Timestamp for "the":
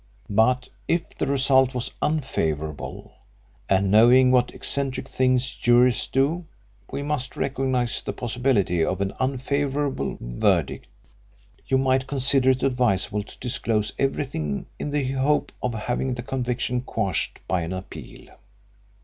1.19-1.27, 8.01-8.11, 14.89-15.07, 16.15-16.23